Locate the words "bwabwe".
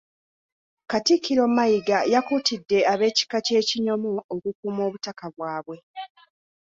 5.35-5.77